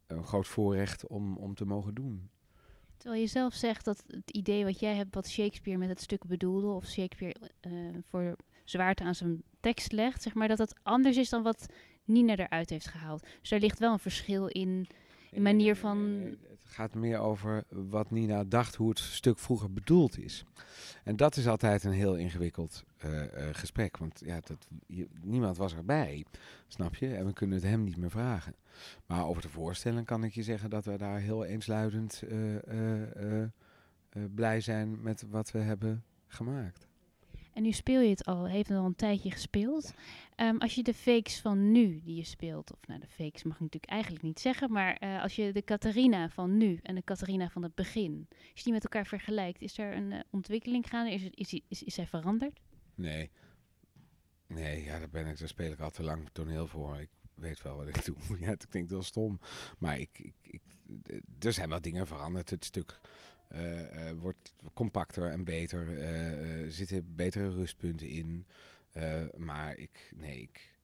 een 0.06 0.24
groot 0.24 0.46
voorrecht 0.46 1.06
om, 1.06 1.36
om 1.36 1.54
te 1.54 1.64
mogen 1.64 1.94
doen. 1.94 2.30
Terwijl 2.96 3.20
je 3.20 3.26
zelf 3.28 3.54
zegt 3.54 3.84
dat 3.84 4.04
het 4.06 4.30
idee 4.30 4.64
wat 4.64 4.80
jij 4.80 4.94
hebt, 4.94 5.14
wat 5.14 5.28
Shakespeare 5.28 5.78
met 5.78 5.88
het 5.88 6.00
stuk 6.00 6.24
bedoelde, 6.24 6.66
of 6.66 6.86
Shakespeare 6.86 7.34
voor 8.10 8.36
zwaarte 8.70 9.04
aan 9.04 9.14
zijn 9.14 9.42
tekst 9.60 9.92
legt, 9.92 10.22
zeg 10.22 10.34
maar, 10.34 10.48
dat 10.48 10.58
het 10.58 10.74
anders 10.82 11.16
is 11.16 11.28
dan 11.28 11.42
wat 11.42 11.66
Nina 12.04 12.36
eruit 12.36 12.70
heeft 12.70 12.86
gehaald. 12.86 13.26
Dus 13.40 13.50
er 13.50 13.60
ligt 13.60 13.78
wel 13.78 13.92
een 13.92 13.98
verschil 13.98 14.46
in, 14.46 14.86
in 15.30 15.42
manier 15.42 15.76
van. 15.76 15.98
Het 16.62 16.76
gaat 16.76 16.94
meer 16.94 17.18
over 17.18 17.64
wat 17.68 18.10
Nina 18.10 18.44
dacht, 18.44 18.74
hoe 18.74 18.88
het 18.88 18.98
stuk 18.98 19.38
vroeger 19.38 19.72
bedoeld 19.72 20.18
is. 20.18 20.44
En 21.04 21.16
dat 21.16 21.36
is 21.36 21.48
altijd 21.48 21.84
een 21.84 21.92
heel 21.92 22.16
ingewikkeld 22.16 22.84
uh, 23.04 23.22
uh, 23.22 23.28
gesprek, 23.52 23.96
want 23.96 24.22
ja, 24.24 24.40
dat, 24.44 24.66
je, 24.86 25.08
niemand 25.22 25.56
was 25.56 25.74
erbij, 25.74 26.24
snap 26.66 26.94
je? 26.94 27.14
En 27.14 27.26
we 27.26 27.32
kunnen 27.32 27.56
het 27.56 27.66
hem 27.66 27.84
niet 27.84 27.96
meer 27.96 28.10
vragen. 28.10 28.54
Maar 29.06 29.26
over 29.26 29.42
de 29.42 29.48
voorstelling 29.48 30.06
kan 30.06 30.24
ik 30.24 30.34
je 30.34 30.42
zeggen 30.42 30.70
dat 30.70 30.84
we 30.84 30.96
daar 30.96 31.18
heel 31.18 31.44
eensluidend 31.44 32.22
uh, 32.28 33.44
blij 34.34 34.60
zijn 34.60 35.02
met 35.02 35.24
wat 35.30 35.50
we 35.50 35.58
hebben 35.58 36.04
gemaakt. 36.26 36.87
En 37.58 37.64
nu 37.64 37.72
speel 37.72 38.00
je 38.00 38.10
het 38.10 38.24
al, 38.24 38.46
heeft 38.46 38.68
het 38.68 38.78
al 38.78 38.84
een 38.84 38.94
tijdje 38.94 39.30
gespeeld. 39.30 39.94
Um, 40.36 40.58
als 40.58 40.74
je 40.74 40.82
de 40.82 40.94
fakes 40.94 41.40
van 41.40 41.72
nu 41.72 42.00
die 42.04 42.16
je 42.16 42.24
speelt, 42.24 42.72
of 42.72 42.86
nou 42.86 43.00
de 43.00 43.06
fakes 43.06 43.42
mag 43.42 43.54
ik 43.54 43.60
natuurlijk 43.60 43.92
eigenlijk 43.92 44.22
niet 44.22 44.40
zeggen, 44.40 44.72
maar 44.72 45.02
uh, 45.02 45.22
als 45.22 45.36
je 45.36 45.52
de 45.52 45.64
Catharina 45.64 46.28
van 46.28 46.56
nu 46.56 46.78
en 46.82 46.94
de 46.94 47.04
Catharina 47.04 47.48
van 47.48 47.62
het 47.62 47.74
begin, 47.74 48.26
als 48.30 48.38
je 48.54 48.62
die 48.62 48.72
met 48.72 48.82
elkaar 48.82 49.06
vergelijkt, 49.06 49.62
is 49.62 49.78
er 49.78 49.96
een 49.96 50.10
uh, 50.10 50.20
ontwikkeling 50.30 50.88
gaande? 50.88 51.12
Is, 51.12 51.22
is, 51.22 51.52
is, 51.52 51.60
is, 51.68 51.82
is 51.82 51.94
zij 51.94 52.06
veranderd? 52.06 52.60
Nee. 52.94 53.30
Nee, 54.46 54.84
ja, 54.84 54.98
daar 54.98 55.10
ben 55.10 55.26
ik, 55.26 55.38
daar 55.38 55.48
speel 55.48 55.72
ik 55.72 55.80
al 55.80 55.90
te 55.90 56.02
lang 56.02 56.28
toneel 56.32 56.66
voor. 56.66 57.00
Ik 57.00 57.10
weet 57.34 57.62
wel 57.62 57.76
wat 57.76 57.88
ik 57.88 58.04
doe. 58.06 58.16
ja, 58.40 58.48
het 58.48 58.68
klinkt 58.68 58.90
heel 58.90 59.02
stom. 59.02 59.40
Maar 59.78 59.98
ik, 59.98 60.18
ik, 60.18 60.34
ik, 60.42 60.62
er 61.38 61.52
zijn 61.52 61.68
wel 61.68 61.80
dingen 61.80 62.06
veranderd. 62.06 62.50
Het 62.50 62.64
stuk 62.64 63.00
wordt 64.18 64.54
compacter 64.74 65.30
en 65.30 65.44
beter. 65.44 65.98
Er 65.98 66.72
zitten 66.72 67.14
betere 67.14 67.50
rustpunten 67.50 68.08
in. 68.08 68.46
maar 69.36 69.76
ik, 69.76 70.12
nee, 70.16 70.40
ik, 70.40 70.74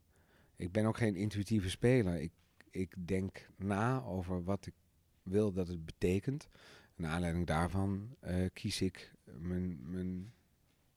ik 0.57 0.73
ben 0.73 0.87
ook 0.87 0.97
geen 0.97 1.17
intuïtieve 1.17 1.71
speler. 1.71 2.21
Ik, 2.21 2.33
ik 2.71 2.95
denk 3.07 3.49
na 3.57 4.03
over 4.03 4.45
wat 4.45 4.67
ik 4.67 4.75
wil 5.23 5.53
dat 5.53 5.69
het 5.69 5.85
betekent. 5.85 6.49
Naar 6.97 7.11
aanleiding 7.11 7.47
daarvan 7.47 8.17
kies 8.53 8.81
ik 8.81 9.13
mijn, 9.25 9.91
mijn, 9.91 10.33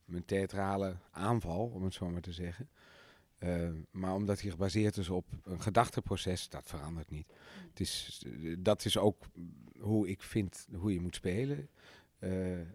mijn 0.05 0.25
theatrale 0.25 0.97
aanval, 1.11 1.67
om 1.67 1.83
het 1.83 1.93
zo 1.93 2.09
maar 2.09 2.21
te 2.21 2.33
zeggen. 2.33 2.69
Uh, 3.39 3.69
maar 3.91 4.13
omdat 4.13 4.41
hij 4.41 4.51
gebaseerd 4.51 4.97
is 4.97 5.09
op 5.09 5.25
een 5.43 5.61
gedachteproces, 5.61 6.49
dat 6.49 6.67
verandert 6.67 7.09
niet. 7.09 7.33
Het 7.69 7.79
is, 7.79 8.23
dat 8.59 8.85
is 8.85 8.97
ook 8.97 9.25
hoe 9.79 10.09
ik 10.09 10.21
vind 10.21 10.67
hoe 10.75 10.93
je 10.93 10.99
moet 10.99 11.15
spelen. 11.15 11.69
Uh, 12.19 12.59
uh, 12.59 12.65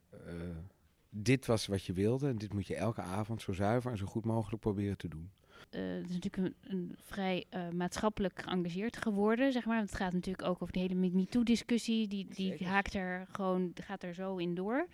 dit 1.11 1.47
was 1.47 1.67
wat 1.67 1.85
je 1.85 1.93
wilde 1.93 2.29
en 2.29 2.39
dit 2.39 2.53
moet 2.53 2.67
je 2.67 2.77
elke 2.77 3.01
avond 3.01 3.43
zo 3.43 3.53
zuiver 3.53 3.91
en 3.91 3.97
zo 3.97 4.07
goed 4.07 4.25
mogelijk 4.25 4.63
proberen 4.63 4.97
te 4.97 5.09
doen. 5.09 5.31
het 5.71 6.09
is 6.09 6.15
natuurlijk 6.19 6.37
een, 6.37 6.55
een 6.61 6.97
vrij 7.03 7.47
maatschappelijk 7.73 8.43
geëngageerd 8.43 8.97
geworden, 8.97 9.53
zeg 9.53 9.65
maar. 9.65 9.81
Het 9.81 9.95
gaat 9.95 10.13
natuurlijk 10.13 10.49
ook 10.49 10.63
over 10.63 10.73
de 10.73 10.81
hele 10.81 10.95
MeToo-discussie. 10.95 12.09
Die, 12.09 12.27
die 12.35 12.67
haakt 12.67 12.95
er 12.95 13.27
gewoon, 13.33 13.73
gaat 13.75 14.03
er 14.03 14.15
zo 14.15 14.37
in 14.37 14.55
door. 14.55 14.87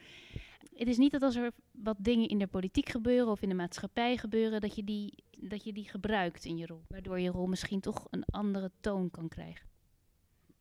Het 0.75 0.89
is 0.89 0.97
niet 0.97 1.13
dat 1.13 1.23
als 1.23 1.37
er 1.37 1.53
wat 1.71 1.97
dingen 1.99 2.29
in 2.29 2.39
de 2.39 2.47
politiek 2.47 2.89
gebeuren 2.89 3.31
of 3.31 3.43
in 3.43 3.49
de 3.49 3.55
maatschappij 3.55 4.17
gebeuren, 4.17 4.61
dat 4.61 4.75
je 4.75 4.85
die, 4.85 5.15
dat 5.41 5.65
je 5.65 5.73
die 5.73 5.89
gebruikt 5.89 6.45
in 6.45 6.57
je 6.57 6.67
rol. 6.67 6.85
Waardoor 6.89 7.21
je 7.21 7.31
rol 7.31 7.47
misschien 7.47 7.81
toch 7.81 8.07
een 8.11 8.25
andere 8.25 8.71
toon 8.81 9.11
kan 9.11 9.29
krijgen. 9.29 9.67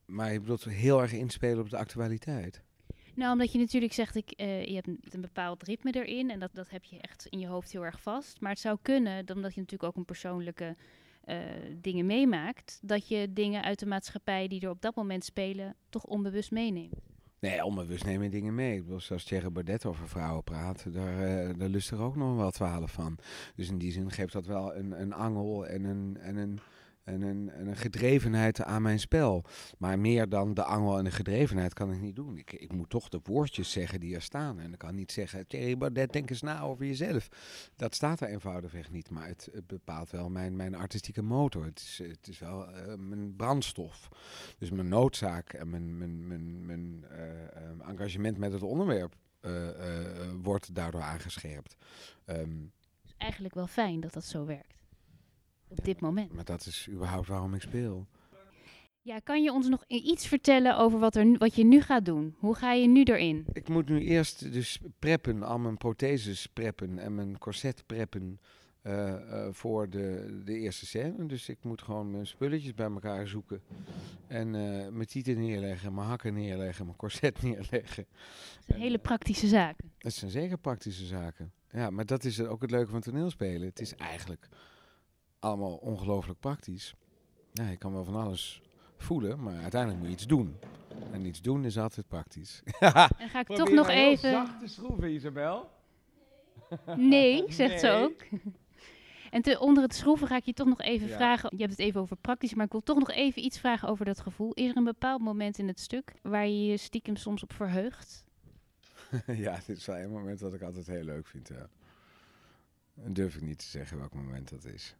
Maar 0.06 0.34
je 0.34 0.40
bedoelt 0.40 0.64
heel 0.64 1.02
erg 1.02 1.14
inspelen 1.14 1.60
op 1.60 1.70
de 1.70 1.78
actualiteit? 1.78 2.64
Nou, 3.16 3.32
omdat 3.32 3.52
je 3.52 3.60
natuurlijk 3.60 3.94
zegt, 3.94 4.16
ik, 4.16 4.34
uh, 4.38 4.66
je 4.66 4.74
hebt 4.74 5.14
een 5.14 5.22
bepaald 5.22 5.64
ritme 5.64 5.92
erin 5.92 6.30
en 6.32 6.40
dat, 6.40 6.50
dat 6.54 6.70
heb 6.70 6.84
je 6.84 7.00
echt 7.00 7.26
in 7.26 7.40
je 7.40 7.48
hoofd 7.48 7.72
heel 7.72 7.86
erg 7.86 8.02
vast. 8.02 8.42
Maar 8.42 8.52
het 8.52 8.60
zou 8.60 8.78
kunnen, 8.82 9.20
omdat 9.34 9.54
je 9.54 9.60
natuurlijk 9.60 9.90
ook 9.90 9.96
een 9.96 10.06
persoonlijke 10.06 10.76
uh, 11.26 11.40
dingen 11.82 12.06
meemaakt, 12.06 12.80
dat 12.82 13.08
je 13.08 13.34
dingen 13.34 13.64
uit 13.64 13.80
de 13.80 13.86
maatschappij 13.86 14.48
die 14.48 14.62
er 14.62 14.70
op 14.70 14.82
dat 14.82 14.96
moment 14.96 15.26
spelen, 15.26 15.76
toch 15.90 16.04
onbewust 16.04 16.52
meeneemt. 16.52 17.00
Nee, 17.40 17.66
onbewust 17.66 18.06
neem 18.06 18.24
je 18.24 18.30
dingen 18.30 18.56
mee. 18.56 18.76
Ik 18.76 18.84
bedoel, 18.84 19.00
zoals 19.00 19.24
Thierry 19.24 19.52
Baudet 19.52 19.86
over 19.86 20.08
vrouwen 20.08 20.44
praat, 20.44 20.94
daar, 20.94 21.48
uh, 21.48 21.58
daar 21.58 21.70
lust 21.70 21.92
er 21.92 22.02
ook 22.02 22.16
nog 22.16 22.36
wel 22.36 22.52
twaalf 22.52 22.92
van. 22.92 23.18
Dus 23.56 23.70
in 23.70 23.78
die 23.78 23.92
zin 23.92 24.12
geeft 24.12 24.34
dat 24.34 24.46
wel 24.46 24.76
een, 24.76 25.02
een 25.02 25.14
angel 25.14 25.68
en 25.68 25.84
een, 25.84 26.18
en 26.20 26.36
een 26.36 26.60
en 27.08 27.22
een, 27.22 27.52
en 27.52 27.68
een 27.68 27.76
gedrevenheid 27.76 28.64
aan 28.64 28.82
mijn 28.82 29.00
spel. 29.00 29.44
Maar 29.78 30.00
meer 30.00 30.30
dan 30.30 30.54
de 30.54 30.64
angel 30.64 30.98
en 30.98 31.04
de 31.04 31.12
gedrevenheid 31.12 31.74
kan 31.74 31.92
ik 31.92 32.02
niet 32.02 32.16
doen. 32.16 32.38
Ik, 32.38 32.54
ik 32.54 32.74
moet 32.74 32.90
toch 32.90 33.10
de 33.10 33.20
woordjes 33.24 33.72
zeggen 33.72 34.00
die 34.00 34.16
er 34.16 34.22
staan. 34.22 34.60
En 34.60 34.74
ik 34.74 34.78
kan 34.78 34.96
niet 34.96 35.12
zeggen, 35.12 35.48
Thierry 35.48 35.78
Baudet, 35.78 36.14
denk 36.14 36.30
eens 36.30 36.42
na 36.42 36.62
over 36.62 36.86
jezelf. 36.86 37.28
Dat 37.76 37.96
staat 37.96 38.20
er 38.20 38.28
eenvoudigweg 38.28 38.92
niet. 38.92 39.10
Maar 39.10 39.28
het, 39.28 39.50
bepaalt 39.68 40.12
wel 40.12 40.30
mijn, 40.30 40.56
mijn 40.56 40.76
artistieke 40.76 41.22
motor. 41.22 41.66
Het 41.66 41.80
is, 41.80 42.02
het 42.08 42.28
is 42.28 42.40
wel 42.40 42.70
uh, 42.70 42.94
mijn 42.98 43.36
brandstof. 43.36 44.08
Dus 44.58 44.72
mijn 44.72 44.88
noodzaak 44.88 45.54
en 45.54 45.70
mijn, 45.70 45.98
mijn, 45.98 46.28
mijn, 46.28 46.66
mijn 46.66 47.06
uh, 47.12 47.90
engagement 47.90 48.38
met 48.38 48.52
het 48.52 48.64
onderwerp 48.64 49.16
wordt 50.42 50.76
daardoor 50.76 51.02
aangescherpt. 51.02 51.76
Um, 52.26 52.72
is 53.06 53.14
eigenlijk 53.18 53.54
wel 53.54 53.68
fijn 53.68 54.00
dat 54.00 54.14
dat 54.14 54.26
zo 54.26 54.46
werkt 54.46 54.78
op 55.68 55.86
dit 55.86 56.02
moment. 56.02 56.34
Maar 56.34 56.46
dat 56.46 56.66
is 56.66 56.88
überhaupt 56.90 57.28
waarom 57.28 57.54
ik 57.54 57.62
speel. 57.62 58.08
Ja, 59.02 59.20
kan 59.20 59.44
je 59.44 59.52
ons 59.52 59.68
nog 59.68 59.84
iets 59.88 60.28
vertellen 60.28 60.78
over 60.78 61.00
wat, 61.00 61.16
er, 61.16 61.38
wat 61.38 61.56
je 61.56 61.66
nu 61.66 61.82
gaat 61.82 62.06
doen? 62.06 62.36
Hoe 62.38 62.56
ga 62.56 62.74
je 62.74 62.88
nu 62.88 63.04
erin? 63.04 63.46
Ik 63.54 63.70
moet 63.70 63.90
nu 63.90 64.00
eerst 64.00 64.54
dus 64.54 64.80
preppen, 65.00 65.44
al 65.44 65.60
mijn 65.60 65.78
protheses 65.78 66.48
preppen 66.48 67.00
en 67.00 67.16
mijn 67.16 67.38
corset 67.38 67.84
preppen 67.86 68.40
uh, 68.84 69.08
uh, 69.08 69.48
voor 69.52 69.90
de, 69.90 70.42
de 70.46 70.58
eerste 70.58 70.86
scène. 70.86 71.26
Dus 71.26 71.50
ik 71.50 71.58
moet 71.62 71.82
gewoon 71.82 72.12
mijn 72.12 72.28
spulletjes 72.28 72.74
bij 72.74 72.86
elkaar 72.86 73.28
zoeken. 73.28 73.62
En 74.28 74.48
uh, 74.48 74.88
mijn 74.88 75.08
tieten 75.08 75.40
neerleggen, 75.40 75.94
mijn 75.94 76.08
hakken 76.08 76.34
neerleggen, 76.34 76.86
mijn 76.86 76.98
corset 76.98 77.42
neerleggen. 77.44 78.06
Dat 78.56 78.66
zijn 78.66 78.80
hele 78.80 78.98
praktische 78.98 79.48
zaken. 79.48 79.92
Dat 79.98 80.14
zijn 80.14 80.32
zeker 80.32 80.58
praktische 80.58 81.06
zaken. 81.06 81.52
Ja, 81.72 81.90
maar 81.90 82.06
dat 82.06 82.24
is 82.24 82.42
ook 82.42 82.62
het 82.62 82.72
leuke 82.72 82.92
van 82.92 83.02
toneelspelen. 83.02 83.68
Het 83.68 83.80
is 83.80 83.96
eigenlijk 83.96 84.48
allemaal 85.40 85.76
ongelooflijk 85.76 86.40
praktisch. 86.40 86.96
Ja, 87.54 87.70
je 87.70 87.78
kan 87.78 87.94
wel 87.94 88.04
van 88.04 88.16
alles 88.16 88.62
voelen, 88.98 89.44
maar 89.44 89.62
uiteindelijk 89.62 90.00
moet 90.00 90.10
je 90.10 90.16
iets 90.16 90.28
doen. 90.28 90.56
En 91.12 91.26
iets 91.26 91.42
doen 91.42 91.66
is 91.66 91.78
altijd 91.78 92.08
praktisch. 92.08 92.62
en 92.80 93.30
ga 93.30 93.40
ik 93.40 93.48
toch 93.48 93.72
nog 93.72 93.90
even... 93.90 94.30
zacht 94.30 94.60
te 94.60 94.68
schroeven, 94.68 95.12
Isabel? 95.12 95.70
Nee, 96.96 97.44
zegt 97.52 97.70
nee. 97.70 97.80
ze 97.80 97.90
ook. 97.90 98.42
En 99.32 99.42
te, 99.42 99.60
onder 99.60 99.84
het 99.84 99.96
schroeven 99.96 100.28
ga 100.28 100.36
ik 100.36 100.46
je 100.46 100.54
toch 100.54 100.68
nog 100.68 100.82
even 100.82 101.08
ja. 101.08 101.16
vragen. 101.16 101.50
Je 101.52 101.58
hebt 101.58 101.72
het 101.72 101.80
even 101.80 102.02
over 102.02 102.16
praktisch, 102.16 102.54
maar 102.54 102.66
ik 102.66 102.72
wil 102.72 102.84
toch 102.84 103.00
nog 103.00 103.12
even 103.12 103.44
iets 103.44 103.60
vragen 103.60 103.88
over 103.88 104.06
dat 104.06 104.20
gevoel. 104.20 104.54
Is 104.54 104.70
er 104.70 104.78
een 104.78 104.84
bepaald 104.84 105.22
moment 105.22 105.58
in 105.58 105.68
het 105.68 105.80
stuk 105.80 106.14
waar 106.22 106.48
je 106.48 106.66
je 106.66 106.78
stiekem 106.78 107.16
soms 107.16 107.44
op 107.44 107.54
verheugt? 107.54 108.26
ja, 109.26 109.60
dit 109.66 109.78
is 109.78 109.86
wel 109.86 109.98
een 109.98 110.12
moment 110.12 110.40
dat 110.40 110.54
ik 110.54 110.62
altijd 110.62 110.88
heel 110.88 111.04
leuk 111.04 111.28
vind. 111.28 111.48
Ja. 111.48 111.70
En 113.04 113.14
durf 113.14 113.36
ik 113.36 113.42
niet 113.42 113.60
te 113.60 113.66
zeggen 113.66 113.98
welk 113.98 114.14
moment 114.14 114.50
dat 114.50 114.66
is. 114.66 114.96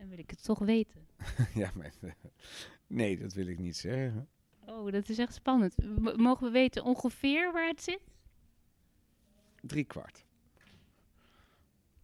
Dan 0.00 0.08
wil 0.08 0.18
ik 0.18 0.30
het 0.30 0.44
toch 0.44 0.58
weten. 0.58 1.06
ja, 1.54 1.70
maar 1.74 1.92
nee, 2.86 3.18
dat 3.18 3.32
wil 3.32 3.46
ik 3.46 3.58
niet 3.58 3.76
zeggen. 3.76 4.28
Oh, 4.66 4.92
dat 4.92 5.08
is 5.08 5.18
echt 5.18 5.34
spannend. 5.34 5.76
M 5.76 6.22
mogen 6.22 6.46
we 6.46 6.52
weten 6.52 6.84
ongeveer 6.84 7.52
waar 7.52 7.68
het 7.68 7.82
zit? 7.82 8.00
Drie 9.60 9.84
kwart. 9.84 10.24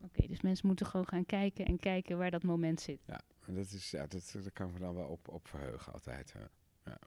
Oké, 0.00 0.14
okay, 0.14 0.26
dus 0.26 0.40
mensen 0.40 0.66
moeten 0.66 0.86
gewoon 0.86 1.06
gaan 1.08 1.26
kijken 1.26 1.66
en 1.66 1.78
kijken 1.78 2.18
waar 2.18 2.30
dat 2.30 2.42
moment 2.42 2.80
zit. 2.80 3.00
Ja, 3.06 3.20
dat, 3.46 3.70
is, 3.70 3.90
ja, 3.90 4.06
dat, 4.06 4.30
dat 4.42 4.52
kan 4.52 4.72
me 4.72 4.78
dan 4.78 4.94
wel 4.94 5.08
op, 5.08 5.28
op 5.28 5.48
verheugen 5.48 5.92
altijd. 5.92 6.32
Ja. 6.34 6.50
ja. 6.84 6.98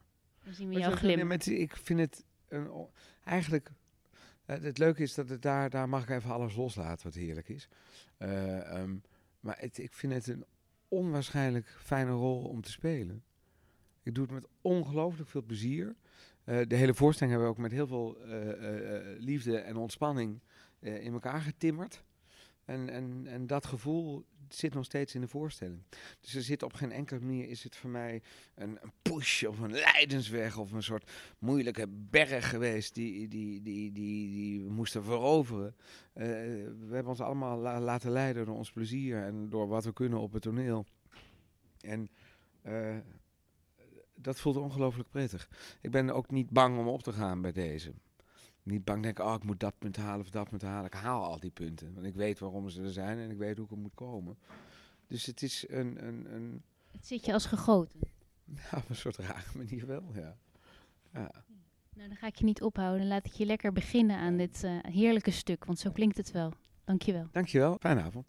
Dan 0.43 0.53
zien 0.53 0.69
we 0.69 0.79
jou 0.79 0.95
glimmen. 0.95 1.27
Met, 1.27 1.47
ik 1.47 1.75
vind 1.75 1.99
het 1.99 2.25
een, 2.47 2.87
eigenlijk... 3.23 3.71
Uh, 4.45 4.57
het 4.61 4.77
leuke 4.77 5.01
is 5.01 5.13
dat 5.13 5.29
het 5.29 5.41
daar, 5.41 5.69
daar 5.69 5.89
mag 5.89 6.03
ik 6.03 6.09
even 6.09 6.31
alles 6.31 6.55
loslaten 6.55 7.05
wat 7.05 7.15
heerlijk 7.15 7.49
is. 7.49 7.67
Uh, 8.19 8.79
um, 8.81 9.01
maar 9.39 9.59
het, 9.59 9.77
ik 9.77 9.93
vind 9.93 10.13
het 10.13 10.27
een 10.27 10.45
onwaarschijnlijk 10.89 11.77
fijne 11.79 12.11
rol 12.11 12.43
om 12.43 12.61
te 12.61 12.71
spelen. 12.71 13.23
Ik 14.03 14.15
doe 14.15 14.23
het 14.23 14.33
met 14.33 14.47
ongelooflijk 14.61 15.29
veel 15.29 15.43
plezier. 15.43 15.95
Uh, 16.45 16.59
de 16.67 16.75
hele 16.75 16.93
voorstelling 16.93 17.35
hebben 17.35 17.53
we 17.53 17.57
ook 17.57 17.63
met 17.63 17.71
heel 17.71 17.87
veel 17.87 18.17
uh, 18.25 18.47
uh, 18.47 19.19
liefde 19.19 19.57
en 19.57 19.75
ontspanning 19.75 20.39
in 20.79 21.13
elkaar 21.13 21.41
getimmerd. 21.41 22.03
En, 22.69 22.89
en, 22.89 23.27
en 23.27 23.47
dat 23.47 23.65
gevoel 23.65 24.25
zit 24.49 24.73
nog 24.73 24.85
steeds 24.85 25.15
in 25.15 25.21
de 25.21 25.27
voorstelling. 25.27 25.81
Dus 26.21 26.35
er 26.35 26.41
zit 26.41 26.63
op 26.63 26.73
geen 26.73 26.91
enkele 26.91 27.19
manier 27.19 27.49
is 27.49 27.63
het 27.63 27.75
voor 27.75 27.89
mij 27.89 28.21
een, 28.55 28.77
een 28.81 28.91
push 29.01 29.43
of 29.43 29.59
een 29.59 29.71
leidensweg 29.71 30.57
of 30.57 30.71
een 30.71 30.83
soort 30.83 31.11
moeilijke 31.39 31.87
berg 31.87 32.49
geweest 32.49 32.95
die, 32.95 33.27
die, 33.27 33.61
die, 33.61 33.91
die, 33.91 34.31
die 34.31 34.63
we 34.63 34.69
moesten 34.69 35.03
veroveren. 35.03 35.75
Uh, 35.77 36.25
we 36.25 36.89
hebben 36.89 37.07
ons 37.07 37.21
allemaal 37.21 37.57
la 37.57 37.79
laten 37.79 38.11
leiden 38.11 38.45
door 38.45 38.55
ons 38.55 38.71
plezier 38.71 39.23
en 39.23 39.49
door 39.49 39.67
wat 39.67 39.83
we 39.83 39.93
kunnen 39.93 40.19
op 40.19 40.33
het 40.33 40.41
toneel. 40.41 40.85
En 41.81 42.09
uh, 42.65 42.97
dat 44.15 44.39
voelt 44.39 44.57
ongelooflijk 44.57 45.09
prettig. 45.09 45.49
Ik 45.81 45.91
ben 45.91 46.09
ook 46.09 46.31
niet 46.31 46.49
bang 46.49 46.77
om 46.77 46.87
op 46.87 47.03
te 47.03 47.13
gaan 47.13 47.41
bij 47.41 47.51
deze. 47.51 47.93
Niet 48.69 48.83
bang 48.83 49.03
denken, 49.03 49.25
oh, 49.25 49.33
ik 49.33 49.43
moet 49.43 49.59
dat 49.59 49.77
punt 49.77 49.97
halen 49.97 50.19
of 50.19 50.29
dat 50.29 50.49
punt 50.49 50.61
halen. 50.61 50.85
Ik 50.85 50.93
haal 50.93 51.23
al 51.23 51.39
die 51.39 51.51
punten, 51.51 51.93
want 51.93 52.05
ik 52.05 52.15
weet 52.15 52.39
waarom 52.39 52.69
ze 52.69 52.81
er 52.83 52.91
zijn 52.91 53.17
en 53.17 53.29
ik 53.31 53.37
weet 53.37 53.55
hoe 53.55 53.65
ik 53.65 53.71
er 53.71 53.77
moet 53.77 53.95
komen. 53.95 54.37
Dus 55.07 55.25
het 55.25 55.41
is 55.41 55.65
een, 55.67 56.07
een, 56.07 56.33
een, 56.33 56.63
Het 56.91 57.07
zit 57.07 57.25
je 57.25 57.33
als 57.33 57.45
gegoten. 57.45 57.99
ja, 58.45 58.77
op 58.77 58.89
een 58.89 58.95
soort 58.95 59.17
rare 59.17 59.57
manier 59.57 59.85
wel, 59.87 60.03
ja. 60.13 60.37
ja. 61.13 61.31
Nou, 61.95 62.07
dan 62.07 62.17
ga 62.17 62.27
ik 62.27 62.35
je 62.35 62.45
niet 62.45 62.61
ophouden. 62.61 63.07
Laat 63.07 63.25
ik 63.25 63.31
je 63.31 63.45
lekker 63.45 63.71
beginnen 63.71 64.17
aan 64.17 64.37
dit 64.37 64.63
eh, 64.63 64.77
heerlijke 64.81 65.31
stuk, 65.31 65.65
want 65.65 65.79
zo 65.79 65.91
klinkt 65.91 66.17
het 66.17 66.31
wel. 66.31 66.53
Dankjewel. 66.83 67.27
Dankjewel, 67.31 67.77
fijne 67.79 68.01
avond. 68.01 68.25